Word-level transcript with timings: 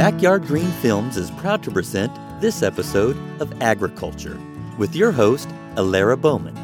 Backyard 0.00 0.46
Green 0.46 0.70
Films 0.80 1.18
is 1.18 1.30
proud 1.32 1.62
to 1.62 1.70
present 1.70 2.10
this 2.40 2.62
episode 2.62 3.18
of 3.38 3.52
Agriculture 3.60 4.40
with 4.78 4.96
your 4.96 5.12
host, 5.12 5.50
Elara 5.74 6.18
Bowman. 6.18 6.54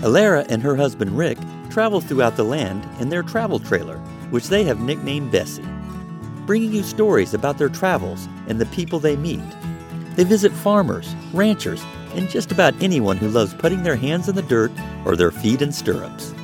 Elara 0.00 0.44
and 0.48 0.60
her 0.60 0.74
husband 0.74 1.16
Rick 1.16 1.38
travel 1.70 2.00
throughout 2.00 2.34
the 2.34 2.42
land 2.42 2.84
in 3.00 3.08
their 3.08 3.22
travel 3.22 3.60
trailer, 3.60 3.98
which 4.30 4.48
they 4.48 4.64
have 4.64 4.80
nicknamed 4.80 5.30
Bessie, 5.30 5.64
bringing 6.44 6.72
you 6.72 6.82
stories 6.82 7.34
about 7.34 7.56
their 7.56 7.68
travels 7.68 8.26
and 8.48 8.60
the 8.60 8.66
people 8.66 8.98
they 8.98 9.14
meet. 9.14 9.38
They 10.16 10.24
visit 10.24 10.50
farmers, 10.50 11.14
ranchers, 11.32 11.84
and 12.16 12.28
just 12.28 12.50
about 12.50 12.74
anyone 12.82 13.16
who 13.16 13.28
loves 13.28 13.54
putting 13.54 13.84
their 13.84 13.94
hands 13.94 14.28
in 14.28 14.34
the 14.34 14.42
dirt 14.42 14.72
or 15.04 15.14
their 15.14 15.30
feet 15.30 15.62
in 15.62 15.70
stirrups. 15.70 16.34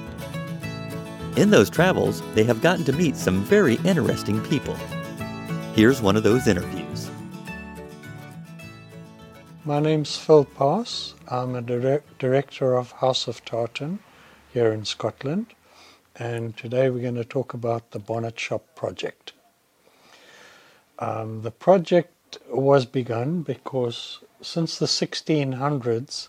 In 1.37 1.51
those 1.51 1.69
travels, 1.69 2.23
they 2.37 2.45
have 2.45 2.63
gotten 2.63 2.85
to 2.85 2.93
meet 2.93 3.17
some 3.17 3.43
very 3.43 3.75
interesting 3.85 4.41
people. 4.43 4.77
Here's 5.77 6.01
one 6.01 6.17
of 6.17 6.23
those 6.23 6.47
interviews. 6.47 7.11
My 9.63 9.79
name's 9.79 10.17
Phil 10.17 10.47
Pass. 10.47 11.13
I'm 11.29 11.55
a 11.55 11.61
direct, 11.61 12.19
director 12.19 12.79
of 12.79 12.93
House 12.93 13.29
of 13.29 13.45
Tartan 13.45 13.99
here 14.55 14.73
in 14.73 14.87
Scotland, 14.87 15.49
and 16.15 16.57
today 16.57 16.89
we're 16.89 17.03
going 17.03 17.17
to 17.17 17.27
talk 17.27 17.53
about 17.53 17.91
the 17.91 17.99
Bonnet 17.99 18.41
Shop 18.41 18.65
project. 18.75 19.35
Um, 20.99 21.43
the 21.43 21.51
project 21.51 22.39
was 22.49 22.87
begun 22.87 23.43
because 23.43 24.21
since 24.41 24.79
the 24.79 24.87
1600s, 24.87 26.29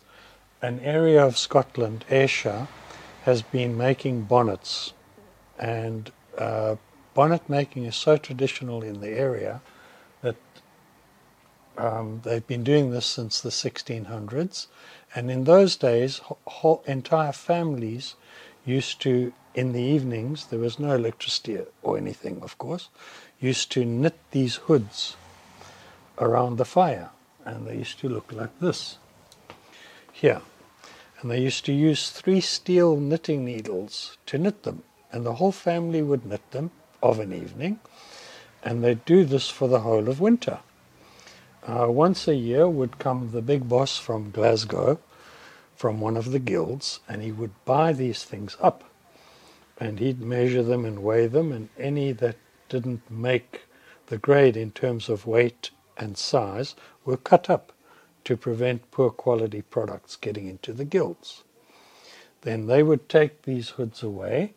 an 0.61 0.81
area 0.81 1.25
of 1.25 1.37
Scotland, 1.37 2.03
Ayrshire, 2.09 2.67
has 3.23 3.43
been 3.43 3.77
making 3.77 4.23
bonnets, 4.23 4.91
and 5.57 6.11
uh, 6.37 6.75
bonnet 7.17 7.49
making 7.49 7.83
is 7.83 7.95
so 7.95 8.15
traditional 8.15 8.83
in 8.83 9.01
the 9.01 9.09
area 9.09 9.59
that 10.21 10.35
um, 11.75 12.21
they've 12.23 12.45
been 12.45 12.63
doing 12.63 12.91
this 12.91 13.07
since 13.07 13.41
the 13.41 13.49
1600s. 13.49 14.67
And 15.15 15.31
in 15.31 15.45
those 15.45 15.75
days, 15.75 16.21
whole, 16.45 16.83
entire 16.85 17.31
families 17.31 18.13
used 18.65 19.01
to, 19.01 19.33
in 19.55 19.73
the 19.73 19.81
evenings, 19.81 20.45
there 20.45 20.59
was 20.59 20.77
no 20.77 20.93
electricity 20.93 21.57
or 21.81 21.97
anything, 21.97 22.39
of 22.43 22.55
course, 22.59 22.89
used 23.39 23.71
to 23.71 23.83
knit 23.83 24.19
these 24.29 24.57
hoods 24.67 25.15
around 26.19 26.57
the 26.57 26.65
fire. 26.65 27.09
And 27.45 27.65
they 27.65 27.77
used 27.77 27.97
to 28.01 28.09
look 28.09 28.31
like 28.31 28.59
this 28.59 28.99
here. 30.13 30.41
And 31.19 31.31
they 31.31 31.41
used 31.41 31.65
to 31.65 31.73
use 31.73 32.11
three 32.11 32.41
steel 32.41 32.95
knitting 32.95 33.43
needles 33.43 34.17
to 34.27 34.37
knit 34.37 34.61
them. 34.61 34.83
And 35.11 35.25
the 35.25 35.33
whole 35.33 35.51
family 35.51 36.03
would 36.03 36.23
knit 36.23 36.51
them 36.51 36.69
of 37.01 37.19
an 37.19 37.33
evening, 37.33 37.79
and 38.63 38.83
they'd 38.83 39.05
do 39.05 39.25
this 39.25 39.49
for 39.49 39.67
the 39.67 39.81
whole 39.81 40.09
of 40.09 40.19
winter. 40.19 40.59
Uh, 41.67 41.87
once 41.89 42.27
a 42.27 42.35
year 42.35 42.67
would 42.67 42.99
come 42.99 43.31
the 43.31 43.41
big 43.41 43.67
boss 43.67 43.97
from 43.97 44.31
Glasgow, 44.31 44.99
from 45.75 45.99
one 45.99 46.17
of 46.17 46.31
the 46.31 46.39
guilds, 46.39 47.01
and 47.07 47.21
he 47.21 47.31
would 47.31 47.51
buy 47.65 47.93
these 47.93 48.23
things 48.23 48.57
up. 48.61 48.83
And 49.79 49.99
he'd 49.99 50.21
measure 50.21 50.63
them 50.63 50.85
and 50.85 51.03
weigh 51.03 51.27
them, 51.27 51.51
and 51.51 51.69
any 51.77 52.11
that 52.13 52.37
didn't 52.69 53.09
make 53.11 53.63
the 54.07 54.17
grade 54.17 54.57
in 54.57 54.71
terms 54.71 55.09
of 55.09 55.27
weight 55.27 55.69
and 55.97 56.17
size 56.17 56.75
were 57.05 57.17
cut 57.17 57.49
up 57.49 57.71
to 58.23 58.35
prevent 58.37 58.91
poor 58.91 59.09
quality 59.09 59.61
products 59.61 60.15
getting 60.15 60.47
into 60.47 60.73
the 60.73 60.85
guilds. 60.85 61.43
Then 62.41 62.67
they 62.67 62.83
would 62.83 63.09
take 63.09 63.43
these 63.43 63.69
hoods 63.69 64.03
away 64.03 64.53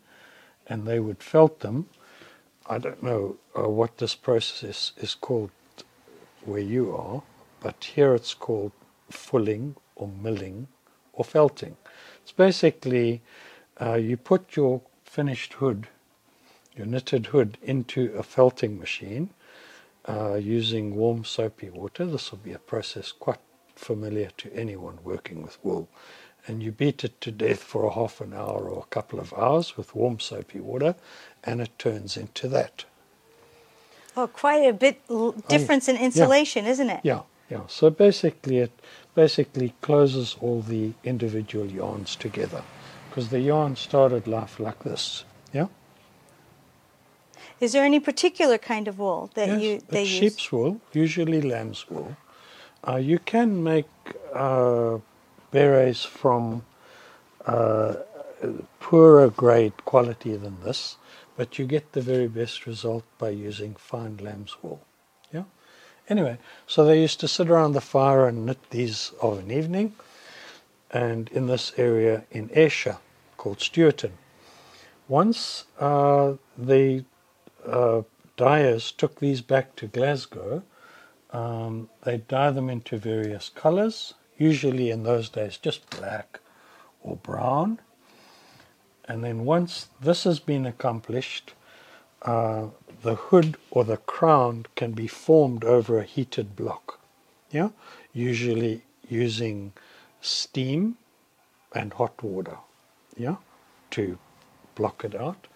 and 0.67 0.87
they 0.87 0.99
would 0.99 1.21
felt 1.21 1.59
them 1.59 1.87
I 2.67 2.77
don't 2.77 3.01
know 3.01 3.37
uh, 3.57 3.67
what 3.69 3.97
this 3.97 4.15
process 4.15 4.91
is 4.97 5.15
called 5.15 5.51
where 6.45 6.61
you 6.61 6.95
are, 6.95 7.23
but 7.59 7.83
here 7.83 8.13
it's 8.15 8.33
called 8.33 8.71
fulling 9.09 9.75
or 9.95 10.07
milling 10.07 10.67
or 11.13 11.25
felting. 11.25 11.77
It's 12.23 12.31
basically 12.31 13.21
uh, 13.79 13.95
you 13.95 14.17
put 14.17 14.55
your 14.55 14.81
finished 15.03 15.53
hood, 15.53 15.87
your 16.75 16.85
knitted 16.85 17.27
hood, 17.27 17.57
into 17.61 18.13
a 18.15 18.23
felting 18.23 18.79
machine 18.79 19.31
uh, 20.07 20.35
using 20.35 20.95
warm 20.95 21.23
soapy 21.25 21.69
water. 21.69 22.05
This 22.05 22.31
will 22.31 22.39
be 22.39 22.53
a 22.53 22.59
process 22.59 23.11
quite 23.11 23.39
familiar 23.75 24.29
to 24.37 24.53
anyone 24.53 24.99
working 25.03 25.41
with 25.41 25.57
wool. 25.63 25.89
And 26.47 26.63
you 26.63 26.71
beat 26.71 27.03
it 27.03 27.21
to 27.21 27.31
death 27.31 27.61
for 27.61 27.85
a 27.85 27.93
half 27.93 28.19
an 28.19 28.33
hour 28.33 28.67
or 28.67 28.79
a 28.79 28.89
couple 28.89 29.19
of 29.19 29.33
hours 29.33 29.77
with 29.77 29.95
warm 29.95 30.19
soapy 30.19 30.59
water, 30.59 30.95
and 31.43 31.61
it 31.61 31.77
turns 31.77 32.17
into 32.17 32.47
that. 32.47 32.85
Oh, 34.17 34.27
quite 34.27 34.67
a 34.67 34.73
bit 34.73 35.01
difference 35.47 35.87
in 35.87 35.97
insulation, 35.97 36.65
yeah. 36.65 36.71
isn't 36.71 36.89
it? 36.89 36.99
Yeah, 37.03 37.21
yeah. 37.49 37.61
So 37.67 37.89
basically, 37.89 38.57
it 38.57 38.71
basically 39.15 39.73
closes 39.81 40.35
all 40.41 40.61
the 40.61 40.93
individual 41.03 41.67
yarns 41.67 42.15
together, 42.15 42.63
because 43.09 43.29
the 43.29 43.39
yarn 43.39 43.75
started 43.75 44.27
life 44.27 44.59
like 44.59 44.83
this. 44.83 45.23
Yeah. 45.53 45.67
Is 47.59 47.73
there 47.73 47.85
any 47.85 47.99
particular 47.99 48.57
kind 48.57 48.87
of 48.87 48.97
wool 48.97 49.29
that 49.35 49.47
yes, 49.47 49.61
you 49.61 49.81
they 49.89 50.01
it's 50.01 50.11
use? 50.11 50.19
sheep's 50.19 50.51
wool, 50.51 50.81
usually 50.91 51.41
lamb's 51.41 51.87
wool. 51.89 52.17
Uh, 52.85 52.95
you 52.95 53.19
can 53.19 53.63
make 53.63 53.85
uh, 54.33 54.97
berets 55.51 56.03
from 56.03 56.63
uh, 57.45 57.95
poorer 58.79 59.29
grade 59.29 59.85
quality 59.85 60.35
than 60.35 60.61
this, 60.63 60.97
but 61.35 61.59
you 61.59 61.65
get 61.65 61.91
the 61.91 62.01
very 62.01 62.27
best 62.27 62.65
result 62.65 63.03
by 63.17 63.29
using 63.29 63.75
fine 63.75 64.17
lamb's 64.17 64.55
wool. 64.61 64.81
Yeah. 65.31 65.43
Anyway, 66.09 66.37
so 66.67 66.83
they 66.83 67.01
used 67.01 67.19
to 67.19 67.27
sit 67.27 67.49
around 67.49 67.73
the 67.73 67.81
fire 67.81 68.27
and 68.27 68.45
knit 68.45 68.69
these 68.69 69.11
of 69.21 69.39
an 69.39 69.51
evening, 69.51 69.93
and 70.89 71.29
in 71.29 71.47
this 71.47 71.73
area 71.77 72.25
in 72.31 72.49
Ayrshire 72.53 72.97
called 73.37 73.61
Stewarton. 73.61 74.13
Once 75.07 75.65
uh, 75.79 76.33
the 76.57 77.03
uh, 77.65 78.01
dyers 78.37 78.91
took 78.91 79.19
these 79.19 79.41
back 79.41 79.75
to 79.75 79.87
Glasgow, 79.87 80.63
um, 81.31 81.89
they 82.03 82.17
dye 82.17 82.51
them 82.51 82.69
into 82.69 82.97
various 82.97 83.49
colors, 83.49 84.13
usually 84.41 84.89
in 84.89 85.03
those 85.03 85.29
days 85.29 85.57
just 85.57 85.87
black 85.91 86.39
or 87.03 87.15
brown. 87.15 87.79
And 89.05 89.23
then 89.23 89.45
once 89.45 89.89
this 90.01 90.23
has 90.23 90.39
been 90.39 90.65
accomplished, 90.65 91.53
uh, 92.23 92.67
the 93.03 93.15
hood 93.15 93.57
or 93.69 93.83
the 93.83 93.97
crown 93.97 94.65
can 94.75 94.91
be 94.93 95.07
formed 95.07 95.63
over 95.63 95.99
a 95.99 96.03
heated 96.03 96.55
block. 96.55 96.99
Yeah, 97.51 97.69
usually 98.13 98.83
using 99.09 99.73
steam 100.21 100.97
and 101.75 101.93
hot 101.93 102.23
water. 102.23 102.57
Yeah, 103.17 103.37
to 103.91 104.17
block 104.75 105.03
it 105.03 105.15
out. 105.15 105.47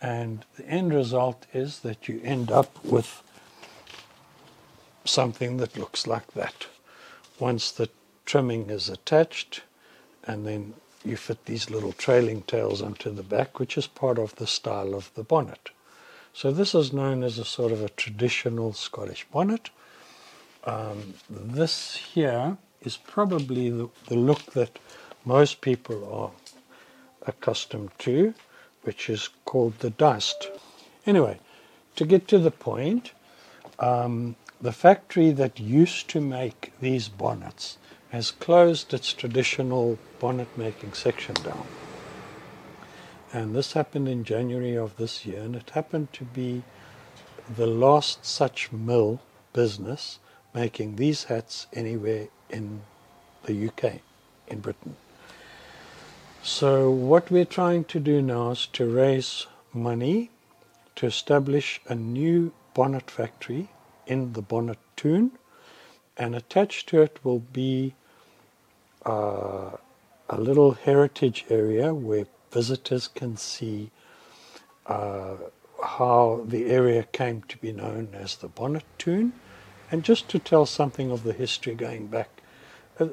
And 0.00 0.44
the 0.56 0.66
end 0.66 0.94
result 0.94 1.46
is 1.52 1.80
that 1.80 2.08
you 2.08 2.20
end 2.24 2.50
up 2.50 2.84
with 2.84 3.22
something 5.04 5.56
that 5.58 5.76
looks 5.76 6.06
like 6.06 6.32
that. 6.32 6.66
Once 7.38 7.70
the 7.70 7.88
trimming 8.28 8.68
is 8.68 8.90
attached, 8.90 9.62
and 10.24 10.46
then 10.46 10.74
you 11.02 11.16
fit 11.16 11.46
these 11.46 11.70
little 11.70 11.92
trailing 11.92 12.42
tails 12.42 12.82
onto 12.82 13.10
the 13.10 13.22
back, 13.22 13.58
which 13.58 13.78
is 13.78 13.86
part 13.86 14.18
of 14.18 14.36
the 14.36 14.46
style 14.46 14.94
of 14.94 15.10
the 15.14 15.22
bonnet. 15.22 15.70
So 16.34 16.52
this 16.52 16.74
is 16.74 16.92
known 16.92 17.22
as 17.22 17.38
a 17.38 17.44
sort 17.46 17.72
of 17.72 17.82
a 17.82 17.88
traditional 17.88 18.74
Scottish 18.74 19.24
bonnet. 19.32 19.70
Um, 20.64 21.14
this 21.30 21.96
here 21.96 22.58
is 22.82 22.98
probably 22.98 23.70
the, 23.70 23.88
the 24.08 24.16
look 24.16 24.52
that 24.52 24.78
most 25.24 25.62
people 25.62 25.98
are 26.12 26.30
accustomed 27.26 27.92
to, 28.00 28.34
which 28.82 29.08
is 29.08 29.30
called 29.46 29.78
the 29.78 29.90
dust. 29.90 30.50
Anyway, 31.06 31.40
to 31.96 32.04
get 32.04 32.28
to 32.28 32.38
the 32.38 32.50
point, 32.50 33.12
um, 33.78 34.36
the 34.60 34.72
factory 34.72 35.30
that 35.30 35.58
used 35.58 36.10
to 36.10 36.20
make 36.20 36.74
these 36.82 37.08
bonnets 37.08 37.78
has 38.10 38.30
closed 38.30 38.94
its 38.94 39.12
traditional 39.12 39.98
bonnet 40.18 40.48
making 40.56 40.92
section 40.92 41.34
down. 41.36 41.66
And 43.32 43.54
this 43.54 43.74
happened 43.74 44.08
in 44.08 44.24
January 44.24 44.76
of 44.76 44.96
this 44.96 45.26
year, 45.26 45.42
and 45.42 45.54
it 45.54 45.70
happened 45.70 46.12
to 46.14 46.24
be 46.24 46.62
the 47.56 47.66
last 47.66 48.24
such 48.24 48.72
mill 48.72 49.20
business 49.52 50.18
making 50.54 50.96
these 50.96 51.24
hats 51.24 51.66
anywhere 51.72 52.28
in 52.48 52.80
the 53.44 53.68
UK, 53.68 54.00
in 54.46 54.60
Britain. 54.60 54.96
So, 56.42 56.90
what 56.90 57.30
we're 57.30 57.44
trying 57.44 57.84
to 57.84 58.00
do 58.00 58.22
now 58.22 58.52
is 58.52 58.66
to 58.68 58.86
raise 58.86 59.46
money 59.74 60.30
to 60.96 61.06
establish 61.06 61.80
a 61.86 61.94
new 61.94 62.52
bonnet 62.74 63.10
factory 63.10 63.68
in 64.06 64.32
the 64.32 64.42
Bonnet 64.42 64.78
Toun, 64.96 65.32
and 66.16 66.34
attached 66.34 66.88
to 66.88 67.02
it 67.02 67.18
will 67.22 67.40
be 67.40 67.94
uh, 69.06 69.70
a 70.28 70.40
little 70.40 70.72
heritage 70.72 71.44
area 71.48 71.94
where 71.94 72.26
visitors 72.50 73.08
can 73.08 73.36
see 73.36 73.90
uh, 74.86 75.36
how 75.82 76.44
the 76.46 76.66
area 76.66 77.02
came 77.04 77.42
to 77.42 77.58
be 77.58 77.72
known 77.72 78.08
as 78.12 78.36
the 78.36 78.48
Bonnet 78.48 78.84
Toun, 78.98 79.32
and 79.90 80.02
just 80.02 80.28
to 80.28 80.38
tell 80.38 80.66
something 80.66 81.10
of 81.10 81.22
the 81.22 81.32
history 81.32 81.74
going 81.74 82.08
back 82.08 82.42
uh, 82.98 83.06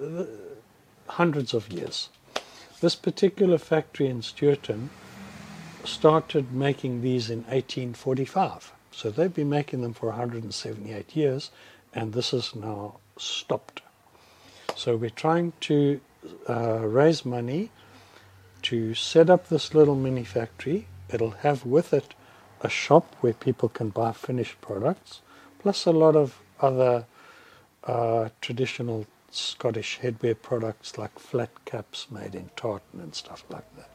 hundreds 1.08 1.54
of 1.54 1.72
years. 1.72 2.10
This 2.82 2.96
particular 2.96 3.58
factory 3.58 4.08
in 4.08 4.22
Stewarton 4.22 4.90
started 5.84 6.52
making 6.52 7.02
these 7.02 7.30
in 7.30 7.40
1845. 7.44 8.74
So 8.92 9.12
they've 9.12 9.34
been 9.34 9.50
making 9.50 9.82
them 9.82 9.94
for 9.94 10.08
178 10.08 11.16
years, 11.16 11.52
and 11.94 12.14
this 12.14 12.34
is 12.34 12.56
now 12.56 12.98
stopped. 13.18 13.82
So 14.76 14.98
we're 14.98 15.10
trying 15.10 15.54
to 15.62 16.02
uh, 16.50 16.80
raise 16.80 17.24
money 17.26 17.72
to 18.64 18.94
set 18.94 19.30
up 19.30 19.48
this 19.48 19.74
little 19.74 19.96
mini 19.96 20.26
factory. 20.26 20.88
It'll 21.10 21.32
have 21.32 21.66
with 21.66 21.94
it 21.94 22.14
a 22.62 22.70
shop 22.70 23.16
where 23.22 23.34
people 23.34 23.70
can 23.70 23.90
buy 23.90 24.12
finished 24.12 24.60
products, 24.60 25.22
plus 25.60 25.86
a 25.86 25.92
lot 25.92 26.16
of 26.16 26.42
other 26.60 27.06
uh, 27.86 28.30
traditional 28.42 29.06
Scottish 29.32 30.00
headwear 30.02 30.42
products 30.42 30.98
like 30.98 31.20
flat 31.20 31.66
caps 31.66 32.08
made 32.10 32.36
in 32.36 32.50
tartan 32.56 33.00
and 33.02 33.14
stuff 33.16 33.44
like 33.50 33.66
that. 33.76 33.92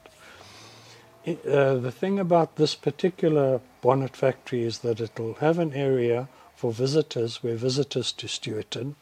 Uh, 1.46 1.74
the 1.74 1.92
thing 1.92 2.18
about 2.18 2.56
this 2.56 2.74
particular 2.74 3.60
bonnet 3.82 4.16
factory 4.16 4.62
is 4.62 4.78
that 4.78 5.00
it'll 5.00 5.34
have 5.34 5.58
an 5.58 5.74
area 5.74 6.28
for 6.56 6.72
visitors 6.72 7.42
where 7.42 7.56
visitors 7.56 8.12
to 8.12 8.28
Stewarton 8.28 8.96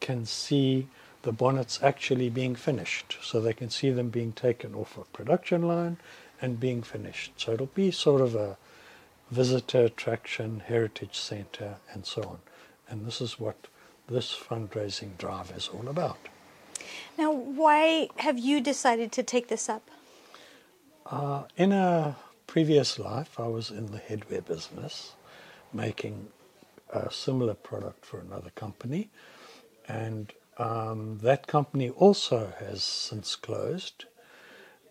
can 0.00 0.26
see 0.26 0.88
the 1.22 1.32
bonnets 1.32 1.80
actually 1.82 2.30
being 2.30 2.54
finished. 2.54 3.18
So 3.22 3.40
they 3.40 3.52
can 3.52 3.70
see 3.70 3.90
them 3.90 4.08
being 4.08 4.32
taken 4.32 4.74
off 4.74 4.96
a 4.96 5.04
production 5.04 5.62
line 5.62 5.98
and 6.40 6.58
being 6.58 6.82
finished. 6.82 7.32
So 7.36 7.52
it'll 7.52 7.66
be 7.66 7.90
sort 7.90 8.22
of 8.22 8.34
a 8.34 8.56
visitor 9.30 9.84
attraction, 9.84 10.62
heritage 10.66 11.18
center, 11.18 11.76
and 11.92 12.04
so 12.06 12.22
on. 12.22 12.38
And 12.88 13.06
this 13.06 13.20
is 13.20 13.38
what 13.38 13.68
this 14.08 14.34
fundraising 14.34 15.16
drive 15.18 15.52
is 15.56 15.68
all 15.68 15.88
about. 15.88 16.18
Now, 17.16 17.30
why 17.32 18.08
have 18.16 18.38
you 18.38 18.60
decided 18.60 19.12
to 19.12 19.22
take 19.22 19.48
this 19.48 19.68
up? 19.68 19.88
Uh, 21.06 21.44
in 21.56 21.72
a 21.72 22.16
previous 22.46 22.98
life, 22.98 23.38
I 23.38 23.46
was 23.46 23.70
in 23.70 23.86
the 23.86 23.98
headwear 23.98 24.44
business, 24.44 25.12
making 25.72 26.28
a 26.92 27.12
similar 27.12 27.54
product 27.54 28.04
for 28.04 28.18
another 28.18 28.50
company, 28.56 29.10
and 29.90 30.32
um, 30.56 31.18
that 31.22 31.46
company 31.46 31.90
also 31.90 32.52
has 32.60 32.84
since 32.84 33.34
closed, 33.34 34.04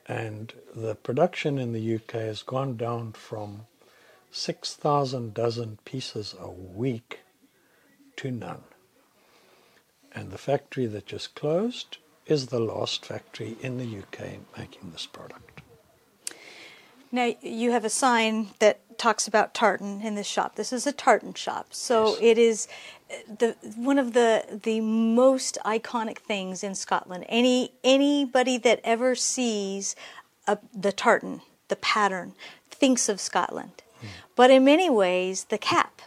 and 0.07 0.53
the 0.75 0.95
production 0.95 1.57
in 1.57 1.71
the 1.71 1.95
UK 1.95 2.13
has 2.13 2.41
gone 2.41 2.75
down 2.75 3.13
from 3.13 3.67
6,000 4.31 5.33
dozen 5.33 5.79
pieces 5.85 6.35
a 6.39 6.49
week 6.49 7.19
to 8.17 8.31
none. 8.31 8.63
And 10.13 10.31
the 10.31 10.37
factory 10.37 10.87
that 10.87 11.05
just 11.05 11.35
closed 11.35 11.97
is 12.25 12.47
the 12.47 12.59
last 12.59 13.05
factory 13.05 13.55
in 13.61 13.77
the 13.77 13.99
UK 13.99 14.39
making 14.57 14.91
this 14.91 15.05
product. 15.05 15.61
Now 17.11 17.33
you 17.41 17.71
have 17.71 17.85
a 17.85 17.89
sign 17.89 18.49
that 18.59 18.81
talks 18.99 19.27
about 19.27 19.53
tartan 19.53 20.01
in 20.01 20.15
this 20.15 20.27
shop. 20.27 20.55
This 20.55 20.71
is 20.71 20.85
a 20.85 20.91
tartan 20.91 21.33
shop, 21.33 21.67
so 21.71 22.09
Yes. 22.09 22.17
it 22.21 22.37
is 22.37 22.67
uh, 23.09 23.15
the 23.39 23.55
one 23.75 23.97
of 23.97 24.13
the 24.13 24.59
the 24.63 24.81
most 24.81 25.57
iconic 25.65 26.19
things 26.19 26.63
in 26.63 26.75
Scotland. 26.75 27.25
Any 27.27 27.71
anybody 27.83 28.57
that 28.59 28.81
ever 28.83 29.15
sees 29.15 29.95
a, 30.47 30.57
the 30.73 30.91
tartan, 30.91 31.41
the 31.69 31.75
pattern, 31.75 32.33
thinks 32.69 33.09
of 33.09 33.19
Scotland. 33.19 33.83
Hmm. 33.99 34.07
But 34.35 34.51
in 34.51 34.63
many 34.63 34.89
ways, 34.89 35.45
the 35.45 35.57
cap, 35.57 36.01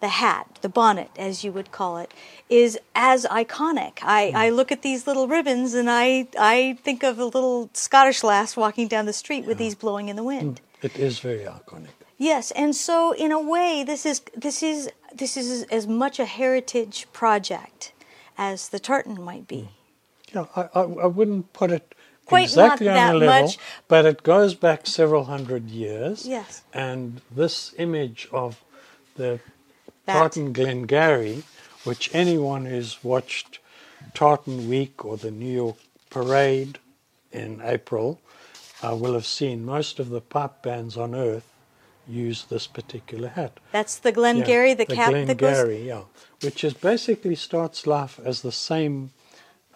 the 0.00 0.08
hat, 0.08 0.58
the 0.60 0.68
bonnet, 0.68 1.10
as 1.16 1.44
you 1.44 1.52
would 1.52 1.72
call 1.72 1.98
it, 1.98 2.12
is 2.48 2.78
as 2.94 3.24
iconic. 3.26 3.98
I, 4.02 4.30
hmm. 4.30 4.36
I 4.36 4.50
look 4.50 4.70
at 4.72 4.82
these 4.82 5.06
little 5.06 5.28
ribbons 5.28 5.74
and 5.74 5.88
I, 5.90 6.28
I 6.38 6.78
think 6.82 7.02
of 7.02 7.18
a 7.18 7.24
little 7.24 7.70
Scottish 7.72 8.22
lass 8.22 8.56
walking 8.56 8.88
down 8.88 9.06
the 9.06 9.12
street 9.12 9.46
with 9.46 9.58
these 9.58 9.74
blowing 9.74 10.08
in 10.08 10.16
the 10.16 10.22
wind. 10.24 10.60
Hmm. 10.80 10.86
It 10.86 10.98
is 10.98 11.18
very 11.18 11.44
iconic. 11.44 11.88
Yes, 12.16 12.50
and 12.52 12.74
so 12.76 13.12
in 13.12 13.32
a 13.32 13.40
way, 13.40 13.84
this 13.84 14.06
is 14.06 14.22
this 14.36 14.62
is 14.62 14.90
this 15.14 15.36
is 15.36 15.64
as 15.64 15.86
much 15.86 16.18
a 16.18 16.24
heritage 16.24 17.06
project 17.12 17.92
as 18.38 18.68
the 18.68 18.78
tartan 18.78 19.20
might 19.20 19.48
be. 19.48 19.68
Yeah, 20.32 20.46
I, 20.56 20.62
I, 20.74 20.80
I 20.82 21.06
wouldn't 21.06 21.52
put 21.52 21.70
it 21.70 21.94
Quite 22.26 22.44
exactly 22.44 22.88
on 22.88 23.16
a 23.16 23.18
level, 23.18 23.42
much. 23.42 23.58
but 23.86 24.06
it 24.06 24.22
goes 24.22 24.54
back 24.54 24.86
several 24.86 25.24
hundred 25.24 25.70
years. 25.70 26.26
Yes. 26.26 26.62
And 26.72 27.20
this 27.30 27.74
image 27.78 28.28
of 28.32 28.62
the 29.16 29.40
That. 30.06 30.14
Tartan 30.14 30.52
Glengarry, 30.52 31.42
which 31.84 32.10
anyone 32.14 32.64
who's 32.64 33.04
watched 33.04 33.58
Tartan 34.14 34.68
Week 34.68 35.04
or 35.04 35.16
the 35.16 35.30
New 35.30 35.52
York 35.52 35.76
Parade 36.10 36.78
in 37.30 37.60
April 37.62 38.20
uh, 38.82 38.94
will 38.94 39.14
have 39.14 39.26
seen 39.26 39.64
most 39.64 39.98
of 39.98 40.08
the 40.08 40.20
pipe 40.20 40.62
bands 40.62 40.96
on 40.96 41.14
earth 41.14 41.48
use 42.08 42.44
this 42.44 42.66
particular 42.66 43.28
hat. 43.28 43.58
That's 43.72 43.98
the 43.98 44.12
Glengarry, 44.12 44.70
Yeah, 44.70 44.74
the, 44.74 44.86
cap 44.86 45.12
that 45.12 45.36
goes. 45.36 45.56
Glengarry, 45.56 45.86
yeah, 45.86 46.02
which 46.42 46.64
is 46.64 46.74
basically 46.74 47.34
starts 47.34 47.86
life 47.86 48.20
as 48.24 48.42
the 48.42 48.52
same 48.52 49.10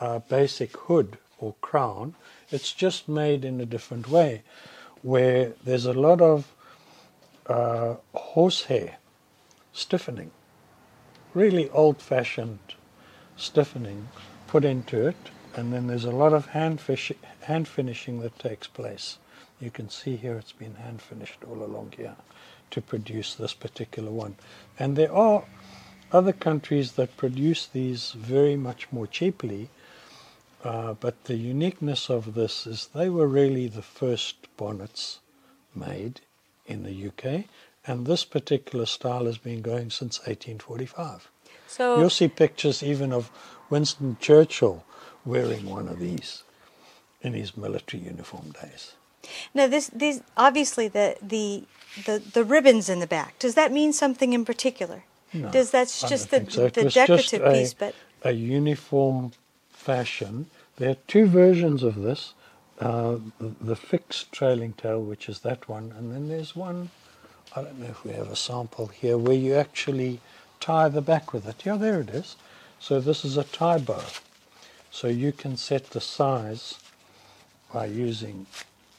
uh, 0.00 0.20
basic 0.20 0.76
hood 0.76 1.18
or 1.38 1.54
crown. 1.60 2.14
It's 2.50 2.72
just 2.72 3.08
made 3.08 3.44
in 3.44 3.60
a 3.60 3.66
different 3.66 4.08
way, 4.08 4.42
where 5.02 5.52
there's 5.64 5.86
a 5.86 5.92
lot 5.92 6.20
of 6.20 6.52
uh, 7.46 7.96
horsehair 8.14 8.96
stiffening, 9.72 10.30
really 11.34 11.70
old-fashioned 11.70 12.58
stiffening 13.36 14.08
put 14.46 14.64
into 14.64 15.06
it, 15.06 15.16
and 15.54 15.72
then 15.72 15.86
there's 15.86 16.04
a 16.04 16.10
lot 16.10 16.32
of 16.32 16.46
hand, 16.46 16.80
fish, 16.80 17.12
hand 17.42 17.68
finishing 17.68 18.20
that 18.20 18.38
takes 18.38 18.66
place. 18.66 19.18
You 19.60 19.70
can 19.70 19.90
see 19.90 20.16
here 20.16 20.36
it's 20.36 20.52
been 20.52 20.76
hand 20.76 21.02
finished 21.02 21.40
all 21.48 21.62
along 21.62 21.94
here 21.96 22.16
to 22.70 22.80
produce 22.80 23.34
this 23.34 23.54
particular 23.54 24.10
one. 24.10 24.36
And 24.78 24.96
there 24.96 25.12
are 25.12 25.44
other 26.12 26.32
countries 26.32 26.92
that 26.92 27.16
produce 27.16 27.66
these 27.66 28.12
very 28.12 28.56
much 28.56 28.90
more 28.92 29.06
cheaply, 29.06 29.68
uh, 30.64 30.94
but 30.94 31.24
the 31.24 31.36
uniqueness 31.36 32.08
of 32.08 32.34
this 32.34 32.66
is 32.66 32.88
they 32.88 33.08
were 33.08 33.26
really 33.26 33.68
the 33.68 33.82
first 33.82 34.36
bonnets 34.56 35.20
made 35.74 36.20
in 36.66 36.82
the 36.84 37.08
UK, 37.08 37.44
and 37.86 38.06
this 38.06 38.24
particular 38.24 38.86
style 38.86 39.24
has 39.26 39.38
been 39.38 39.62
going 39.62 39.90
since 39.90 40.18
1845. 40.20 41.30
So 41.66 41.98
You'll 41.98 42.10
see 42.10 42.28
pictures 42.28 42.82
even 42.82 43.12
of 43.12 43.30
Winston 43.70 44.16
Churchill 44.20 44.84
wearing 45.24 45.68
one 45.68 45.88
of 45.88 45.98
these 45.98 46.42
in 47.20 47.34
his 47.34 47.56
military 47.56 48.02
uniform 48.04 48.52
days. 48.62 48.94
Now 49.54 49.66
this 49.66 49.88
these 49.88 50.22
obviously 50.36 50.88
the 50.88 51.16
the 51.22 51.64
the, 52.04 52.22
the 52.32 52.44
ribbons 52.44 52.88
in 52.88 53.00
the 53.00 53.06
back. 53.06 53.38
Does 53.38 53.54
that 53.54 53.72
mean 53.72 53.92
something 53.92 54.32
in 54.32 54.44
particular? 54.44 55.04
No, 55.32 55.50
Does 55.50 55.70
that's 55.70 56.00
just 56.08 56.30
the 56.30 56.50
so. 56.50 56.68
The 56.68 56.84
decorative 56.90 57.44
a- 57.44 57.52
piece, 57.52 57.74
but 57.74 57.94
a 58.22 58.32
uniform 58.32 59.32
fashion. 59.70 60.46
There 60.76 60.90
are 60.90 60.96
two 61.06 61.26
versions 61.26 61.82
of 61.82 61.96
this. 62.02 62.34
Uh, 62.80 63.18
the, 63.40 63.54
the 63.60 63.76
fixed 63.76 64.30
trailing 64.30 64.72
tail, 64.74 65.02
which 65.02 65.28
is 65.28 65.40
that 65.40 65.68
one, 65.68 65.92
and 65.98 66.12
then 66.12 66.28
there's 66.28 66.54
one. 66.54 66.90
I 67.56 67.62
don't 67.62 67.78
know 67.80 67.86
if 67.88 68.04
we 68.04 68.12
have 68.12 68.28
a 68.30 68.36
sample 68.36 68.86
here 68.88 69.18
where 69.18 69.34
you 69.36 69.54
actually 69.54 70.20
tie 70.60 70.88
the 70.88 71.02
back 71.02 71.32
with 71.32 71.46
it. 71.48 71.64
Yeah, 71.66 71.76
there 71.76 72.00
it 72.00 72.10
is. 72.10 72.36
So 72.78 73.00
this 73.00 73.24
is 73.24 73.36
a 73.36 73.44
tie 73.44 73.78
bow. 73.78 74.02
So 74.90 75.08
you 75.08 75.32
can 75.32 75.56
set 75.56 75.90
the 75.90 76.00
size 76.00 76.78
by 77.72 77.86
using 77.86 78.46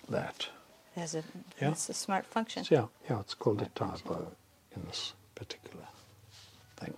that. 0.09 0.47
as 0.95 1.15
a 1.15 1.23
Yeah. 1.61 1.69
that's 1.69 1.87
a 1.89 1.93
smart 1.93 2.25
function. 2.25 2.63
So 2.65 2.75
yeah, 2.75 2.85
yeah, 3.09 3.19
it's 3.21 3.33
called 3.33 3.61
a 3.61 3.67
tie 3.75 3.95
bow 4.05 4.27
in 4.75 4.83
this 4.85 5.13
particular 5.35 5.85
thing. 6.77 6.93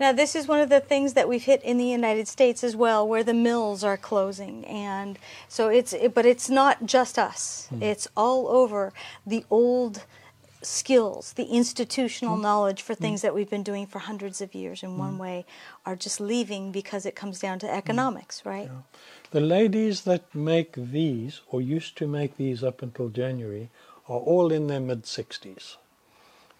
Now, 0.00 0.12
this 0.12 0.34
is 0.34 0.48
one 0.48 0.60
of 0.60 0.68
the 0.70 0.80
things 0.80 1.12
that 1.14 1.28
we've 1.28 1.44
hit 1.44 1.62
in 1.62 1.78
the 1.78 1.84
United 1.84 2.26
States 2.26 2.64
as 2.64 2.74
well, 2.74 3.06
where 3.06 3.22
the 3.24 3.34
mills 3.34 3.84
are 3.84 3.96
closing, 3.96 4.64
and 4.66 5.18
so 5.48 5.68
it's. 5.68 5.92
It, 5.92 6.14
but 6.14 6.26
it's 6.26 6.48
not 6.48 6.86
just 6.86 7.18
us; 7.18 7.66
Hmm. 7.68 7.82
it's 7.82 8.08
all 8.16 8.48
over 8.48 8.92
the 9.26 9.44
old 9.50 10.04
skills, 10.62 11.34
the 11.34 11.44
institutional 11.44 12.34
Hmm. 12.36 12.42
knowledge 12.42 12.82
for 12.82 12.94
things 12.94 13.22
that 13.22 13.34
we've 13.34 13.50
been 13.50 13.62
doing 13.62 13.86
for 13.86 14.00
hundreds 14.00 14.40
of 14.40 14.54
years 14.54 14.82
in 14.82 14.98
one 14.98 15.16
way, 15.18 15.46
are 15.86 15.94
just 15.94 16.18
leaving 16.20 16.72
because 16.72 17.06
it 17.06 17.14
comes 17.14 17.38
down 17.38 17.58
to 17.60 17.70
economics, 17.72 18.44
right? 18.44 18.68
The 19.30 19.40
ladies 19.40 20.04
that 20.04 20.34
make 20.34 20.72
these, 20.72 21.42
or 21.48 21.60
used 21.60 21.98
to 21.98 22.06
make 22.06 22.38
these 22.38 22.64
up 22.64 22.80
until 22.80 23.10
January, 23.10 23.68
are 24.08 24.18
all 24.18 24.50
in 24.50 24.68
their 24.68 24.80
mid 24.80 25.02
60s. 25.02 25.76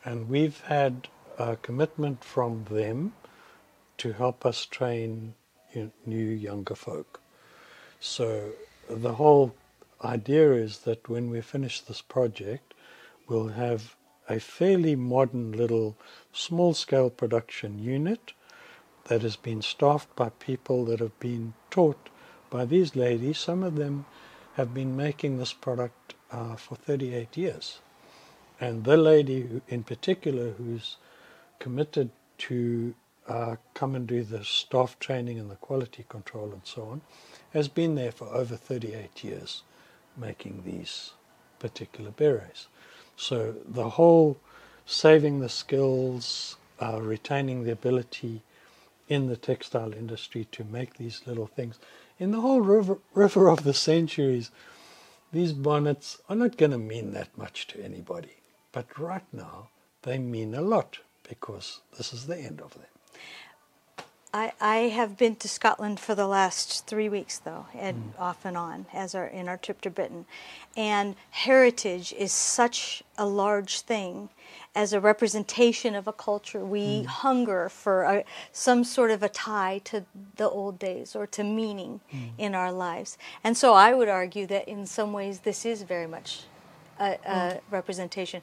And 0.04 0.28
we've 0.28 0.60
had 0.60 1.08
a 1.38 1.56
commitment 1.56 2.22
from 2.22 2.64
them 2.64 3.14
to 3.96 4.12
help 4.12 4.44
us 4.44 4.66
train 4.66 5.34
new 6.04 6.26
younger 6.26 6.74
folk. 6.74 7.22
So 8.00 8.50
the 8.88 9.14
whole 9.14 9.54
idea 10.04 10.52
is 10.52 10.80
that 10.80 11.08
when 11.08 11.30
we 11.30 11.40
finish 11.40 11.80
this 11.80 12.02
project, 12.02 12.74
we'll 13.28 13.48
have 13.48 13.96
a 14.28 14.38
fairly 14.38 14.94
modern 14.94 15.52
little 15.52 15.96
small 16.34 16.74
scale 16.74 17.08
production 17.08 17.78
unit 17.78 18.34
that 19.04 19.22
has 19.22 19.36
been 19.36 19.62
staffed 19.62 20.14
by 20.14 20.28
people 20.28 20.84
that 20.84 21.00
have 21.00 21.18
been 21.18 21.54
taught 21.70 22.10
by 22.50 22.64
these 22.64 22.96
ladies. 22.96 23.38
Some 23.38 23.62
of 23.62 23.76
them 23.76 24.06
have 24.54 24.74
been 24.74 24.96
making 24.96 25.38
this 25.38 25.52
product 25.52 26.14
uh, 26.30 26.56
for 26.56 26.74
38 26.76 27.36
years. 27.36 27.80
And 28.60 28.84
the 28.84 28.96
lady 28.96 29.60
in 29.68 29.84
particular 29.84 30.50
who's 30.50 30.96
committed 31.58 32.10
to 32.38 32.94
uh, 33.28 33.56
come 33.74 33.94
and 33.94 34.06
do 34.06 34.22
the 34.22 34.44
staff 34.44 34.98
training 34.98 35.38
and 35.38 35.50
the 35.50 35.56
quality 35.56 36.04
control 36.08 36.50
and 36.52 36.62
so 36.64 36.82
on 36.88 37.00
has 37.52 37.68
been 37.68 37.94
there 37.94 38.12
for 38.12 38.26
over 38.28 38.56
38 38.56 39.22
years 39.22 39.62
making 40.16 40.62
these 40.64 41.12
particular 41.58 42.10
berets. 42.10 42.68
So 43.16 43.54
the 43.66 43.90
whole 43.90 44.38
saving 44.86 45.40
the 45.40 45.48
skills, 45.48 46.56
uh, 46.80 47.00
retaining 47.00 47.64
the 47.64 47.72
ability 47.72 48.42
in 49.08 49.26
the 49.26 49.36
textile 49.36 49.92
industry 49.92 50.46
to 50.52 50.64
make 50.64 50.94
these 50.94 51.22
little 51.26 51.46
things. 51.46 51.78
In 52.18 52.32
the 52.32 52.40
whole 52.40 52.60
river, 52.60 52.98
river 53.14 53.48
of 53.48 53.62
the 53.62 53.74
centuries, 53.74 54.50
these 55.32 55.52
bonnets 55.52 56.18
are 56.28 56.36
not 56.36 56.56
going 56.56 56.72
to 56.72 56.78
mean 56.78 57.12
that 57.12 57.36
much 57.38 57.66
to 57.68 57.84
anybody. 57.84 58.36
But 58.72 58.98
right 58.98 59.26
now, 59.32 59.68
they 60.02 60.18
mean 60.18 60.54
a 60.54 60.60
lot 60.60 60.98
because 61.28 61.80
this 61.96 62.12
is 62.12 62.26
the 62.26 62.36
end 62.36 62.60
of 62.60 62.74
them. 62.74 62.97
I, 64.38 64.52
I 64.60 64.76
have 64.90 65.16
been 65.16 65.34
to 65.36 65.48
Scotland 65.48 65.98
for 65.98 66.14
the 66.14 66.28
last 66.28 66.86
three 66.86 67.08
weeks, 67.08 67.38
though, 67.38 67.66
and 67.74 68.14
mm. 68.14 68.20
off 68.20 68.44
and 68.44 68.56
on, 68.56 68.86
as 68.92 69.12
our 69.16 69.26
in 69.26 69.48
our 69.48 69.56
trip 69.56 69.80
to 69.80 69.90
Britain. 69.90 70.26
And 70.76 71.16
heritage 71.30 72.14
is 72.16 72.30
such 72.30 73.02
a 73.16 73.26
large 73.26 73.80
thing 73.80 74.28
as 74.76 74.92
a 74.92 75.00
representation 75.00 75.96
of 75.96 76.06
a 76.06 76.12
culture. 76.12 76.64
We 76.64 77.02
mm. 77.02 77.06
hunger 77.06 77.68
for 77.68 78.04
a, 78.04 78.24
some 78.52 78.84
sort 78.84 79.10
of 79.10 79.24
a 79.24 79.28
tie 79.28 79.80
to 79.86 80.04
the 80.36 80.48
old 80.48 80.78
days 80.78 81.16
or 81.16 81.26
to 81.26 81.42
meaning 81.42 82.00
mm. 82.14 82.30
in 82.38 82.54
our 82.54 82.70
lives. 82.70 83.18
And 83.42 83.56
so 83.56 83.74
I 83.74 83.92
would 83.92 84.08
argue 84.08 84.46
that 84.46 84.68
in 84.68 84.86
some 84.86 85.12
ways 85.12 85.40
this 85.40 85.66
is 85.66 85.82
very 85.82 86.06
much 86.06 86.44
a, 87.00 87.14
a 87.14 87.18
mm. 87.26 87.60
representation. 87.72 88.42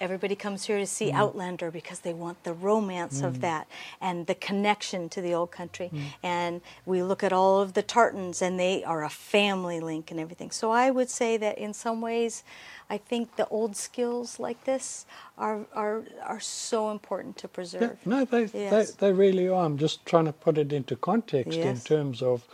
Everybody 0.00 0.34
comes 0.34 0.64
here 0.64 0.78
to 0.78 0.86
see 0.86 1.10
mm. 1.10 1.14
Outlander 1.14 1.70
because 1.70 2.00
they 2.00 2.12
want 2.12 2.42
the 2.44 2.52
romance 2.52 3.22
mm. 3.22 3.26
of 3.26 3.40
that 3.40 3.68
and 4.00 4.26
the 4.26 4.34
connection 4.34 5.08
to 5.10 5.20
the 5.20 5.32
old 5.32 5.50
country. 5.50 5.90
Mm. 5.92 6.02
And 6.22 6.60
we 6.84 7.02
look 7.02 7.22
at 7.22 7.32
all 7.32 7.60
of 7.60 7.74
the 7.74 7.82
tartans, 7.82 8.42
and 8.42 8.58
they 8.58 8.82
are 8.84 9.04
a 9.04 9.10
family 9.10 9.80
link 9.80 10.10
and 10.10 10.18
everything. 10.18 10.50
So 10.50 10.70
I 10.70 10.90
would 10.90 11.10
say 11.10 11.36
that 11.36 11.58
in 11.58 11.72
some 11.72 12.00
ways, 12.00 12.42
I 12.90 12.98
think 12.98 13.36
the 13.36 13.48
old 13.48 13.76
skills 13.76 14.38
like 14.38 14.64
this 14.64 15.06
are 15.38 15.66
are 15.72 16.02
are 16.22 16.40
so 16.40 16.90
important 16.90 17.36
to 17.38 17.48
preserve. 17.48 17.82
Yeah, 18.04 18.10
no, 18.12 18.24
they, 18.24 18.44
yes. 18.52 18.92
they 18.92 19.06
they 19.06 19.12
really 19.12 19.48
are. 19.48 19.64
I'm 19.64 19.78
just 19.78 20.04
trying 20.06 20.26
to 20.26 20.32
put 20.32 20.58
it 20.58 20.72
into 20.72 20.96
context 20.96 21.58
yes. 21.58 21.66
in 21.66 21.80
terms 21.96 22.22
of 22.22 22.46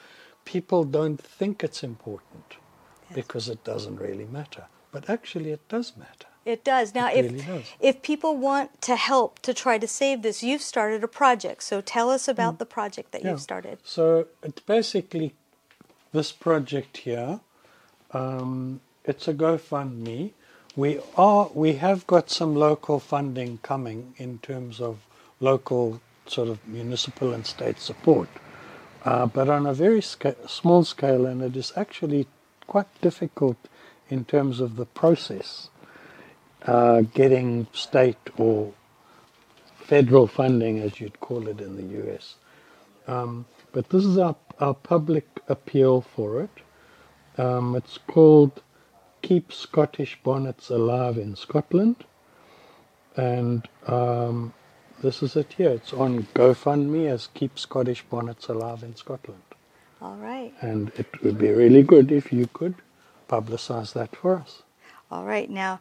people 0.45 0.85
don't 0.85 1.21
think 1.21 1.65
it's 1.65 1.83
important 1.83 2.49
yes. 2.51 3.15
because 3.15 3.49
it 3.49 3.63
doesn't 3.65 3.97
really 4.01 4.27
matter, 4.27 4.65
but 4.93 5.09
actually 5.11 5.51
it 5.51 5.69
does 5.69 5.97
matter. 5.97 6.30
It 6.45 6.65
does. 6.65 6.95
Now, 6.95 7.13
it 7.13 7.25
if 7.25 7.33
really 7.33 7.45
does. 7.45 7.65
if 7.81 8.03
people 8.03 8.37
want 8.37 8.81
to 8.83 8.97
help 8.97 9.41
to 9.41 9.53
try 9.53 9.79
to 9.79 9.87
save 9.87 10.23
this, 10.23 10.43
you've 10.43 10.63
started 10.63 11.05
a 11.05 11.09
project. 11.09 11.63
So 11.63 11.81
tell 11.81 12.11
us 12.11 12.29
about 12.29 12.55
mm. 12.55 12.59
the 12.59 12.67
project 12.67 13.13
that 13.13 13.23
yeah. 13.23 13.31
you've 13.31 13.41
started. 13.41 13.79
So 13.85 14.29
it's 14.43 14.61
basically 14.63 15.35
this 16.13 16.33
project 16.33 16.99
here. 16.99 17.41
Um, 18.13 18.81
it's 19.05 19.29
a 19.29 19.35
GoFundMe. 19.35 20.33
We 20.77 21.01
are 21.17 21.51
we 21.53 21.75
have 21.75 22.07
got 22.07 22.31
some 22.31 22.55
local 22.55 23.01
funding 23.01 23.59
coming 23.63 24.15
in 24.17 24.39
terms 24.39 24.81
of 24.81 24.99
local 25.41 26.01
sort 26.27 26.49
of 26.49 26.67
municipal 26.67 27.35
and 27.35 27.45
state 27.45 27.81
support, 27.81 28.29
uh, 29.05 29.27
but 29.27 29.49
on 29.49 29.67
a 29.67 29.75
very 29.75 30.01
sca- 30.01 30.49
small 30.49 30.85
scale, 30.85 31.27
and 31.27 31.43
it 31.43 31.57
is 31.57 31.73
actually 31.77 32.29
quite 32.67 32.87
difficult 33.01 33.57
in 34.09 34.25
terms 34.25 34.61
of 34.61 34.77
the 34.77 34.87
process 34.87 35.70
uh, 36.67 37.03
getting 37.15 37.67
state 37.73 38.31
or 38.37 38.73
federal 39.77 40.27
funding, 40.27 40.79
as 40.79 41.01
you'd 41.01 41.21
call 41.21 41.49
it 41.49 41.61
in 41.61 41.77
the 41.77 42.13
US. 42.15 42.37
Um, 43.07 43.47
but 43.73 43.89
this 43.91 44.05
is 44.05 44.19
our, 44.19 44.37
our 44.59 44.75
public 44.75 45.27
appeal 45.49 46.01
for 46.01 46.43
it. 46.43 46.51
Um, 47.39 47.75
it's 47.75 47.99
called 47.99 48.63
Keep 49.23 49.53
Scottish 49.53 50.19
Bonnets 50.23 50.71
Alive 50.71 51.19
in 51.19 51.37
Scotland. 51.37 52.05
And 53.17 53.69
um, 53.87 54.53
this 55.03 55.23
is 55.23 55.37
it 55.37 55.55
here. 55.57 55.71
It's 55.71 55.93
on 55.93 56.25
GoFundMe 56.35 57.09
as 57.09 57.29
Keep 57.35 57.59
Scottish 57.59 58.03
Bonnets 58.03 58.49
Alive 58.49 58.83
in 58.83 58.95
Scotland. 58.97 59.43
All 60.03 60.17
right. 60.17 60.53
And 60.61 60.93
it 60.97 61.23
would 61.23 61.39
be 61.39 61.51
really 61.51 61.83
good 61.83 62.11
if 62.13 62.33
you 62.33 62.49
could 62.53 62.75
publicize 63.29 63.93
that 63.95 64.17
for 64.17 64.37
us. 64.37 64.63
All 65.11 65.25
right. 65.25 65.51
Now, 65.51 65.81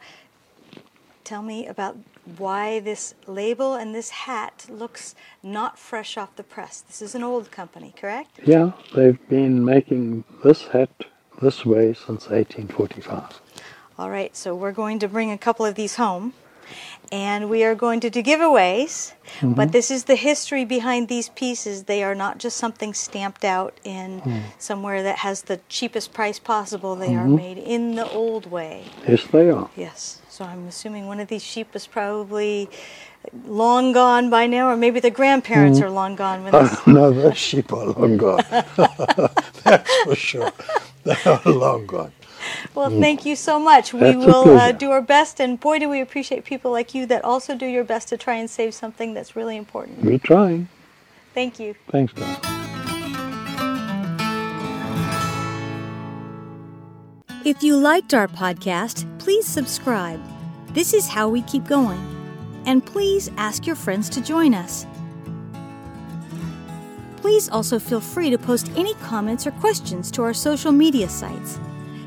tell 1.29 1.41
me 1.43 1.67
about 1.67 1.95
why 2.37 2.79
this 2.79 3.13
label 3.27 3.75
and 3.75 3.93
this 3.93 4.09
hat 4.09 4.65
looks 4.67 5.13
not 5.43 5.77
fresh 5.77 6.17
off 6.17 6.35
the 6.35 6.43
press. 6.43 6.81
This 6.81 7.03
is 7.03 7.13
an 7.13 7.23
old 7.23 7.51
company, 7.51 7.93
correct? 7.95 8.39
Yeah, 8.43 8.71
they've 8.95 9.19
been 9.29 9.63
making 9.63 10.23
this 10.43 10.63
hat 10.69 10.89
this 11.39 11.63
way 11.63 11.93
since 11.93 12.29
1845. 12.29 13.41
All 13.99 14.09
right, 14.09 14.35
so 14.35 14.55
we're 14.55 14.71
going 14.71 14.97
to 14.99 15.07
bring 15.07 15.29
a 15.31 15.37
couple 15.37 15.67
of 15.67 15.75
these 15.75 15.97
home 15.97 16.33
and 17.11 17.47
we 17.47 17.63
are 17.63 17.75
going 17.75 17.99
to 17.99 18.09
do 18.09 18.23
giveaways. 18.23 19.13
Mm-hmm. 19.39 19.53
But 19.53 19.71
this 19.71 19.91
is 19.91 20.05
the 20.05 20.15
history 20.15 20.65
behind 20.65 21.09
these 21.09 21.29
pieces. 21.29 21.83
They 21.83 22.03
are 22.03 22.15
not 22.15 22.39
just 22.39 22.57
something 22.57 22.93
stamped 22.95 23.45
out 23.45 23.77
in 23.83 24.21
mm. 24.21 24.41
somewhere 24.57 25.03
that 25.03 25.19
has 25.19 25.43
the 25.43 25.59
cheapest 25.69 26.11
price 26.11 26.39
possible. 26.39 26.95
They 26.95 27.09
mm-hmm. 27.09 27.33
are 27.33 27.37
made 27.43 27.57
in 27.59 27.95
the 27.95 28.09
old 28.09 28.49
way. 28.49 28.85
Yes, 29.07 29.25
they 29.27 29.49
are. 29.51 29.69
Yes. 29.75 30.18
So 30.39 30.45
I'm 30.45 30.67
assuming 30.69 31.05
one 31.05 31.19
of 31.19 31.27
these 31.27 31.43
sheep 31.43 31.73
was 31.73 31.85
probably 31.85 32.69
long 33.45 33.91
gone 33.91 34.29
by 34.29 34.47
now, 34.47 34.69
or 34.69 34.77
maybe 34.77 35.01
the 35.01 35.11
grandparents 35.11 35.81
mm. 35.81 35.83
are 35.83 35.89
long 35.89 36.15
gone. 36.15 36.45
When 36.45 36.55
uh, 36.55 36.77
no, 36.87 37.11
the 37.11 37.33
sheep 37.33 37.73
are 37.73 37.87
long 37.87 38.15
gone. 38.15 38.45
That's 39.65 40.03
for 40.05 40.15
sure. 40.15 40.49
They 41.03 41.17
are 41.25 41.41
long 41.43 41.85
gone. 41.87 42.13
Well, 42.73 42.89
mm. 42.89 43.01
thank 43.01 43.25
you 43.25 43.35
so 43.35 43.59
much. 43.59 43.91
We 43.91 44.15
will 44.15 44.57
uh, 44.57 44.71
do 44.71 44.91
our 44.91 45.01
best, 45.01 45.41
and 45.41 45.59
boy, 45.59 45.77
do 45.77 45.89
we 45.89 45.99
appreciate 45.99 46.45
people 46.45 46.71
like 46.71 46.95
you 46.95 47.05
that 47.07 47.25
also 47.25 47.53
do 47.53 47.65
your 47.65 47.83
best 47.83 48.07
to 48.07 48.15
try 48.15 48.35
and 48.35 48.49
save 48.49 48.73
something 48.73 49.13
that's 49.13 49.35
really 49.35 49.57
important. 49.57 50.05
We're 50.05 50.19
trying. 50.19 50.69
Thank 51.33 51.59
you. 51.59 51.75
Thanks, 51.89 52.13
Don. 52.13 52.68
If 57.45 57.63
you 57.63 57.77
liked 57.77 58.13
our 58.13 58.27
podcast, 58.27 59.07
please 59.17 59.45
subscribe. 59.45 60.21
This 60.73 60.93
is 60.93 61.07
how 61.07 61.29
we 61.29 61.41
keep 61.43 61.63
going. 61.65 62.05
And 62.65 62.85
please 62.85 63.31
ask 63.37 63.65
your 63.65 63.77
friends 63.77 64.09
to 64.09 64.21
join 64.21 64.53
us. 64.53 64.85
Please 67.15 67.47
also 67.47 67.79
feel 67.79 68.01
free 68.01 68.29
to 68.29 68.37
post 68.37 68.69
any 68.75 68.93
comments 68.95 69.47
or 69.47 69.51
questions 69.51 70.11
to 70.11 70.23
our 70.23 70.33
social 70.33 70.73
media 70.73 71.07
sites. 71.07 71.61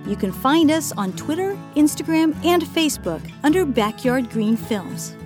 You 0.06 0.16
can 0.16 0.32
find 0.32 0.70
us 0.70 0.92
on 0.92 1.14
Twitter, 1.14 1.56
Instagram, 1.76 2.36
and 2.44 2.62
Facebook 2.62 3.22
under 3.42 3.64
Backyard 3.64 4.28
Green 4.28 4.56
Films. 4.56 5.16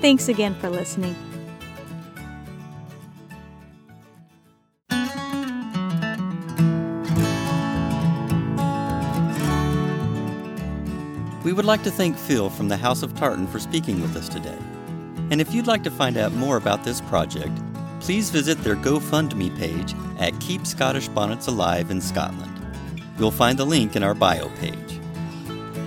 Thanks 0.00 0.28
again 0.28 0.54
for 0.54 0.70
listening. 0.70 1.14
Would 11.54 11.64
like 11.64 11.82
to 11.84 11.90
thank 11.90 12.16
Phil 12.16 12.50
from 12.50 12.68
the 12.68 12.76
House 12.76 13.02
of 13.02 13.14
Tartan 13.14 13.46
for 13.46 13.58
speaking 13.58 14.00
with 14.02 14.16
us 14.16 14.28
today. 14.28 14.58
And 15.30 15.40
if 15.40 15.54
you'd 15.54 15.66
like 15.66 15.82
to 15.84 15.90
find 15.90 16.16
out 16.16 16.32
more 16.32 16.56
about 16.56 16.84
this 16.84 17.00
project, 17.02 17.56
please 18.00 18.28
visit 18.30 18.58
their 18.58 18.76
GoFundMe 18.76 19.56
page 19.56 19.94
at 20.18 20.38
Keep 20.40 20.66
Scottish 20.66 21.08
Bonnets 21.08 21.46
Alive 21.46 21.90
in 21.90 22.00
Scotland. 22.00 22.60
You'll 23.18 23.30
find 23.30 23.58
the 23.58 23.64
link 23.64 23.94
in 23.94 24.02
our 24.02 24.14
bio 24.14 24.48
page. 24.56 25.00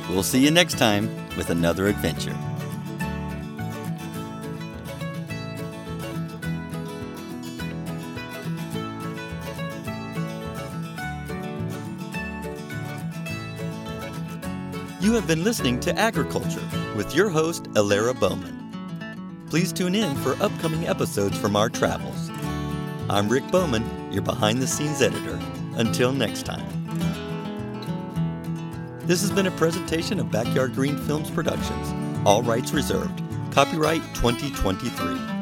We'll 0.10 0.24
see 0.24 0.40
you 0.40 0.52
next 0.52 0.78
time 0.78 1.10
with 1.36 1.50
another 1.50 1.88
adventure. 1.88 2.36
You 15.08 15.14
have 15.14 15.26
been 15.26 15.46
listening 15.46 15.80
to 15.80 15.98
Agriculture 15.98 16.68
with 16.98 17.16
your 17.16 17.30
host, 17.30 17.64
Elara 17.76 18.14
Bowman. 18.20 19.46
Please 19.50 19.72
tune 19.72 19.96
in 19.96 20.14
for 20.18 20.34
upcoming 20.44 20.86
episodes 20.86 21.38
from 21.38 21.56
our 21.56 21.70
travels. 21.70 22.30
I'm 23.10 23.30
Rick 23.30 23.48
Bowman, 23.50 24.12
your 24.12 24.22
behind 24.22 24.62
the 24.62 24.68
scenes 24.68 25.02
editor. 25.02 25.40
Until 25.76 26.12
next 26.12 26.44
time. 26.44 26.68
This 29.06 29.22
has 29.22 29.32
been 29.32 29.48
a 29.48 29.52
presentation 29.52 30.20
of 30.20 30.30
Backyard 30.30 30.76
Green 30.76 30.98
Films 30.98 31.32
Productions, 31.32 31.94
All 32.26 32.44
rights 32.44 32.74
reserved. 32.74 33.24
Copyright 33.54 34.02
2023. 34.14 35.37